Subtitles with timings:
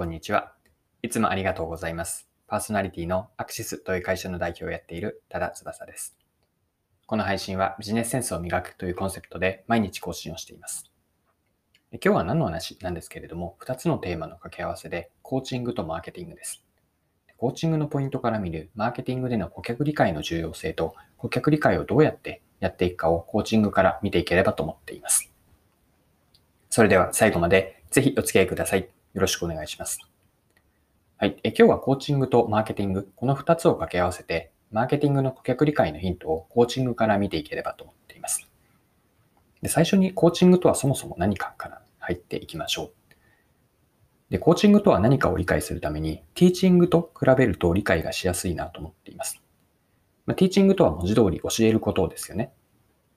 [0.00, 0.54] こんにちは。
[1.02, 2.26] いつもありがとうございます。
[2.46, 6.16] パーソナリティのアクシスという会社の代表をやっている多田翼です。
[7.04, 10.90] この配信はビジネスセンスを磨くというコンセプトで毎日更新をしています。
[11.92, 16.64] 今日は何の話なんですけれども、2つのテーマの掛け合わせで、コーチングとマーケティングです。
[17.36, 25.30] コーチングのポイントから見るマーケティングでの顧客理解の重要性と、顧客理解をどうやってやっていくかをコーチングから見ていければと思っています。
[26.70, 28.88] それでは最後までぜひお付き合いください。
[29.14, 29.98] よろしくお願いします。
[31.16, 31.36] はい。
[31.42, 38.48] え今日はコーチングとマーケティング、この2つを掛け合わせて、マーケティングの顧客理解のヒントをコーチングから見ていければと思っています。
[39.62, 42.92] で最初にコーチングとはそもそも何かから入っていきましょう。
[44.30, 49.42] で、コーチングとは何かを理解するために、ティーチングと比べると理解がしやすいなと思っています。
[50.24, 52.52] まあ、ティーチングとは文字通り教えることですよね。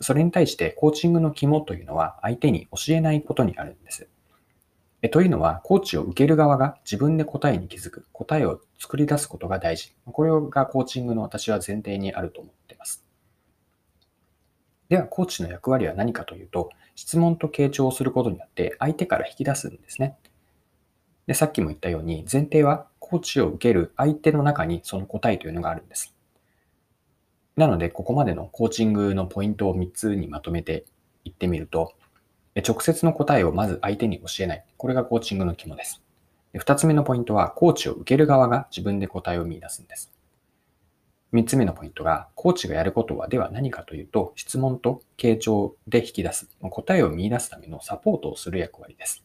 [0.00, 4.08] それに対してコーチングの肝というのは相手に教えないことにあるんです。
[5.02, 9.94] えというのは、コーチを受ける側が自分で答えに気づく、答えを作り出すことが大事。
[10.04, 13.04] これがコーチングの私は前提にあると思っています。
[14.90, 20.18] では、コーチの役割は何かというと、質問と傾聴をすることによって相手から引き出すんですね。
[21.26, 26.14] で、さっきも言ったように、前提はコーチを受ける相手の中にその答えというのがあるんです。
[27.56, 30.84] なので、ここまでのコーチングのポイントを3つにまとめて
[31.24, 31.94] いってみると、
[32.56, 34.64] 直接の答えをまず相手に教えない。
[34.76, 36.02] これがコーチングの肝です。
[36.54, 40.10] 2つ目のポイントは、コーチを受ける側が自分で答えを見出すんです。
[41.32, 46.48] 3つ目のポイントが、コーチがやることはでは何かというと、質問と傾聴で引き出す。
[46.60, 49.22] 答えを見出すためのサポートをする役割です。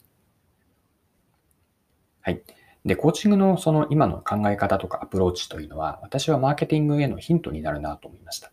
[2.22, 2.42] はい。
[2.84, 8.52] で、コーチングのその今の考え方とかアプローチというのは、私はマーケティングへのヒントになるなと思いました。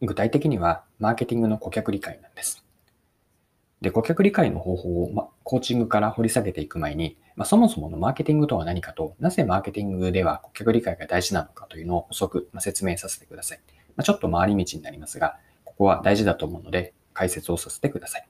[0.00, 2.64] 具体的には、マーケティングの顧客理解なんです。
[3.82, 13.60] で、顧客理解の方法を、ま、コーチングから掘り下げていく前に、ま、そもそものマーケティングとは何かと、なぜマーケティングでは顧客理解が大事なのかというのを補足、ま、説明させてください。
[13.96, 18.28] ま、ちょっと回り道になりますが、ここは大事だと思うので、解説をさせてください。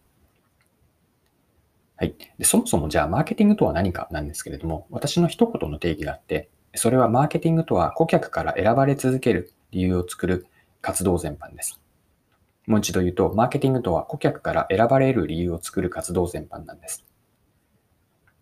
[1.96, 2.14] はい。
[2.38, 10.46] でそもそもじゃあ、マーケティングとは何かなんですけれども、私の一言の定義があって、それはマーケティングとは顧客から選ばれ続ける理由を作る
[10.80, 11.81] 活動全般です。
[12.66, 17.04] もう一度言うと、マーケティングとは顧客から選ばれる理由を作る活動全般なんです。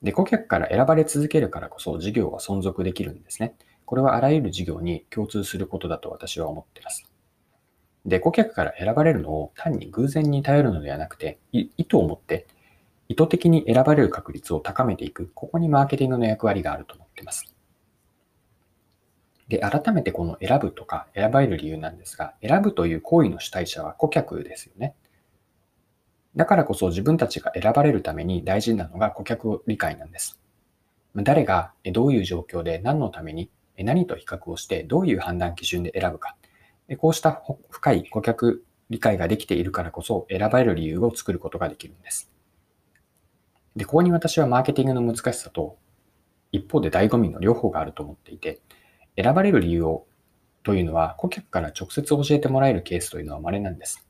[0.03, 3.55] で、顧客から選ばれ続けるからこそ事業は存続できるんですね。
[3.85, 7.11] これはあらゆる事業に共通することだと私は思っています。
[8.07, 12.47] で、顧客から選ばれるのを単に偶然に頼るのではなくて、意図を持って
[13.09, 17.53] 意図的に選ばれる確率を高めていく、ここにマーケティングの役割があると思っています。
[19.51, 24.95] で、改めてこの選ぶとか選ばれる理由なんですが、選ぶという行為の主体者は顧客ですよね。
[26.37, 30.41] だからこそ自分たちが選ばれるために大事なのが顧客理解なんです。
[31.17, 36.37] 誰がどういう状況で何のために何と比較をしてどういう判断基準で選ぶか。
[36.99, 42.31] こうした深い顧客理解ができているからこそ選ばれる理由を作ることができるんです。
[43.75, 45.77] で、ここに私はマーケティングの難しさと
[46.53, 48.61] 一方で醍醐味の両方があると思っていて、
[49.23, 50.07] 選ばれる理由を
[50.63, 54.07] というのは顧客から直接教えてもらえるケースというのは稀なんです。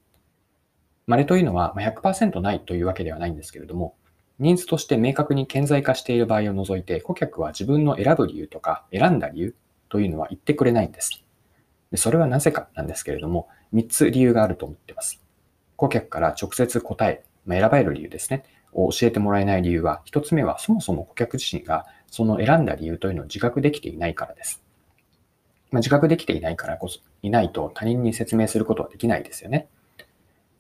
[1.07, 3.95] 稀というのは100%ないというわけではないんですけれども、
[4.39, 9.55] ニーズとして明確に顕在化している場合を除いて、顧客は自分の選ぶ理由とか選んだ理由
[9.89, 11.23] というのは言ってくれないんです。
[11.91, 15.21] でそれはなぜかなんですけれども、3つ理由があると思っています。
[15.77, 24.63] 顧客から直接答え、ま選ばれる理由ですね、を教えてもらえない理由は、1つ目はそもそも顧客自身がその選んだ理由というのを自覚できていないからです。
[25.71, 29.69] まあ、自覚できていないからこそ、いないと他人に説明することはできないですよね。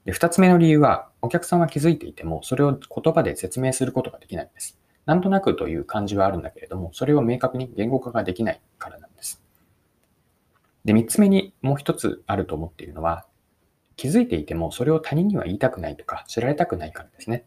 [0.04, 4.78] で、二つ目の理由は、お客さんは気づいていても、それを言葉で説明することができないんです。
[5.06, 9.42] なんとなくという感じはあるんだけれども、それを明確に言語化ができないからなんです。
[10.84, 13.26] で、三つ目にもう一つあると思っているのは、
[13.96, 17.44] 気づいていても、それを他人には言いたくないとか、知られたくないからですね。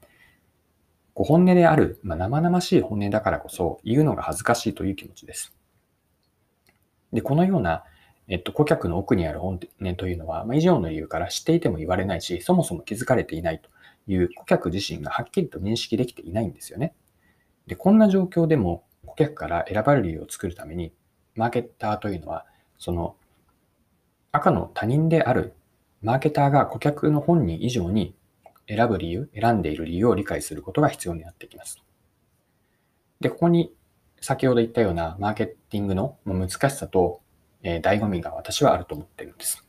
[1.16, 5.54] ご本音である、まあ、生々しい本音だからこそ、言うのが恥ずかしいという気持ちです。
[7.14, 7.84] で、このような、
[8.28, 13.70] えっと、顧客の奥にある本音というのは、まあ、以上の理由から知っていても言われないし、そもそも気づかれていないと
[14.08, 16.94] いう顧客自身がはっきりと認識できていないんですよね。
[17.68, 20.94] で、こんな状況でも顧客から選ばれる理由を作るために、
[21.36, 22.46] マーケッターというのは、
[22.78, 23.16] その
[24.32, 25.54] 赤の他人である
[26.02, 28.16] マーケターが顧客の本人以上に
[28.68, 31.84] 選ぶ理由、選んでいる理由を理解することが必要になってきます。
[33.20, 33.74] で、ここに
[34.24, 37.20] 先ほど言ったようなマーケティングの難しさと、
[37.62, 39.66] えー、醍醐味が私はあると思っているんです。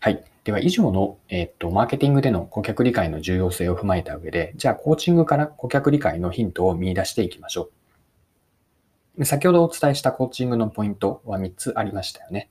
[0.00, 0.24] はい。
[0.42, 7.68] では以上の、えっと、マーケティングでの顧客理解の重要性を踏まえた上で、じゃあコーチングから顧客理解のヒントを見出していきましょ
[9.18, 9.24] う。
[9.26, 12.48] 先ほどお伝えしたコーチングのポイントは3つありましたよね。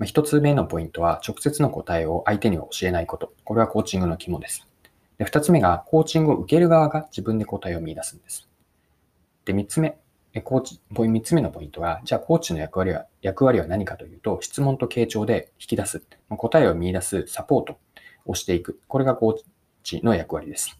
[0.00, 3.32] 1つ目のポイントは直接の答えを相手に教えないこと。
[3.44, 4.68] これはコーチングの肝です。
[5.16, 8.49] で2つ目がコーチングを受ける側が自分で答えを見出すんです。
[9.52, 9.98] で、3つ目、
[10.44, 17.78] コーチ、ポイ3つ目のポイントは、じゃあコーチの役割は、役割は何かというと、質問と傾聴で引き出す、答えを見出すサポート
[18.26, 18.80] をしていく。
[18.86, 19.34] これがコー
[19.82, 20.78] チの役割です。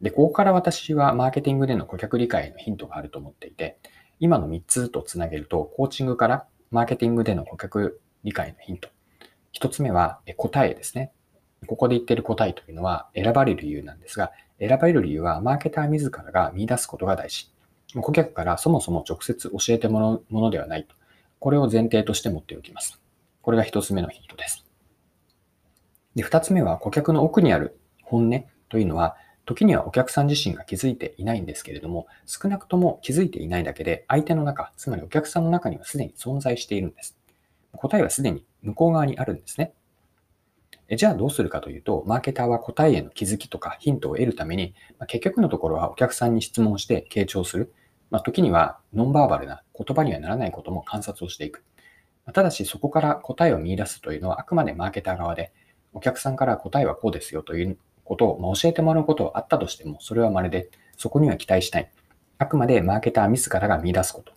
[0.00, 3.78] で、ここから私はマーケティングでの顧客理解のヒントがあると思っていて、
[4.18, 8.88] 今の3つとつなげると、コーチングからマーケティングでの顧客理解のヒント。
[9.60, 11.12] 1つ目は答えですね。
[11.66, 17.50] ここで言っている答えというのは選ばれる理由なんですが、選ばれる理由はマーケター自らが見出すことが大事。
[18.00, 20.94] 顧客からそもそも直接教えてもらうものではないと。
[21.38, 23.00] これを前提として持っておきます。
[23.42, 24.66] これが一つ目のヒントです。
[26.14, 37.16] で、二つ目は顧客の奥にある本音というのは、時にはお客さん自身が気づいていないんですけれども、少なくとも気づいていないだけで、相手の中、つまりお客さんの中にはすでに存在しているんです。
[37.72, 39.72] 答えはすでに向こう側にあるんですね。
[40.94, 47.72] じゃあどうするかというと、マーケターは答えへの気づきとかヒントを得るために、まあ、結局のところはお客さんに質問して傾聴する。
[48.10, 51.64] まあ、時にはノンバーバルな言葉にはならないことも観察をしていく。
[52.24, 55.52] まあただしそこから答えを見出すというのはあくまでマーケター側で、
[55.92, 61.90] お客さんから答えはこうですよということを、まあ、教えてもらうことはあったとしても、それはまるでそこには期待しない。
[62.38, 64.32] あくまでマーケター自らが見出すこと。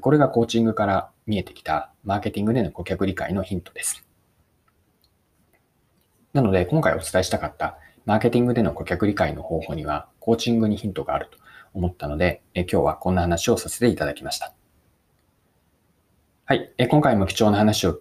[0.00, 4.05] これがコーチングから見えてきたマーケティングでの顧客理解のヒントです。
[6.36, 11.38] なので、今回お伝えしたかったマーケティングでの顧客理解の方法には、コーチングにヒントがあると
[11.72, 14.52] 思ったので、え今日はこんな話をさせていただきました。
[16.44, 16.74] はい。
[16.76, 18.00] え今回も貴重な話を、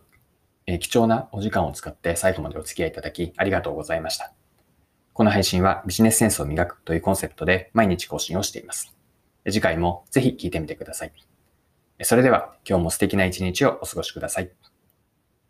[0.68, 4.34] え貴重なお時間を使って最後までお付き合いいただきありがとうございました。
[5.14, 8.94] この配信はビジネスセンスを磨くというコンセプトで毎日更新をしています。
[9.46, 11.14] 次回もぜひ聞いてみてください。
[12.02, 14.75] それでは今日も素敵な一日をお過ごしください。